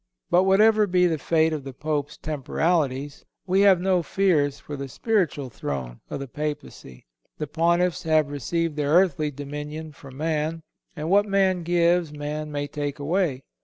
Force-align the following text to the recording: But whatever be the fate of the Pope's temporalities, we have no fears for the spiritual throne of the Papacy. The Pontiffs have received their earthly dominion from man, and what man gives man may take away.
But 0.31 0.45
whatever 0.45 0.87
be 0.87 1.05
the 1.05 1.19
fate 1.19 1.53
of 1.53 1.63
the 1.63 1.73
Pope's 1.75 2.17
temporalities, 2.17 3.23
we 3.45 3.61
have 3.61 3.79
no 3.79 4.01
fears 4.01 4.59
for 4.59 4.75
the 4.75 4.87
spiritual 4.87 5.51
throne 5.51 5.99
of 6.09 6.19
the 6.19 6.27
Papacy. 6.27 7.05
The 7.37 7.45
Pontiffs 7.45 8.01
have 8.01 8.31
received 8.31 8.77
their 8.77 8.89
earthly 8.93 9.29
dominion 9.29 9.91
from 9.91 10.17
man, 10.17 10.63
and 10.95 11.11
what 11.11 11.27
man 11.27 11.61
gives 11.61 12.11
man 12.11 12.51
may 12.51 12.65
take 12.65 12.97
away. 12.97 13.43